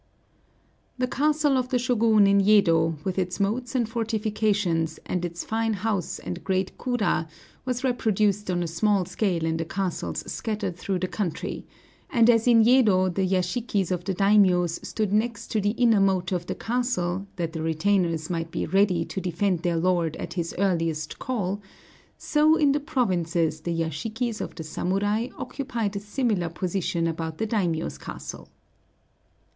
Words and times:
The 0.97 1.07
castle 1.07 1.57
of 1.57 1.69
the 1.69 1.77
Shōgun 1.77 2.27
in 2.27 2.39
Yedo, 2.39 2.95
with 3.03 3.19
its 3.19 3.39
moats 3.39 3.75
and 3.75 3.87
fortifications, 3.87 4.99
and 5.05 5.23
its 5.23 5.43
fine 5.45 5.73
house 5.73 6.17
and 6.17 6.43
great 6.43 6.75
kura, 6.79 7.27
was 7.65 7.83
reproduced 7.83 8.49
on 8.49 8.63
a 8.63 8.67
small 8.67 9.05
scale 9.05 9.45
in 9.45 9.57
the 9.57 9.63
castles 9.63 10.23
scattered 10.25 10.75
through 10.75 10.97
the 10.97 11.07
country; 11.07 11.67
and 12.09 12.31
as 12.31 12.47
in 12.47 12.63
Yedo 12.63 13.13
the 13.13 13.23
yashikis 13.27 13.91
of 13.91 14.03
the 14.05 14.15
daimiōs 14.15 14.83
stood 14.83 15.13
next 15.13 15.51
to 15.51 15.61
the 15.61 15.75
inner 15.77 15.99
moat 16.01 16.31
of 16.31 16.47
the 16.47 16.55
castle, 16.55 17.27
that 17.35 17.53
the 17.53 17.61
retainers 17.61 18.27
might 18.27 18.49
be 18.49 18.65
ready 18.65 19.05
to 19.05 19.21
defend 19.21 19.59
their 19.59 19.77
lord 19.77 20.15
at 20.15 20.33
his 20.33 20.55
earliest 20.57 21.19
call, 21.19 21.61
so 22.17 22.55
in 22.55 22.71
the 22.71 22.79
provinces 22.79 23.59
the 23.61 23.71
yashikis 23.79 24.41
of 24.41 24.55
the 24.55 24.63
samurai 24.63 25.27
occupied 25.37 25.95
a 25.95 25.99
similar 25.99 26.49
position 26.49 27.05
about 27.05 27.37
the 27.37 27.45
daimiō's 27.45 27.99
castle. 27.99 28.49